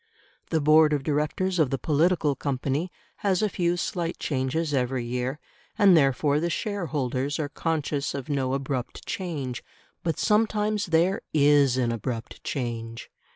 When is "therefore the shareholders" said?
5.95-7.37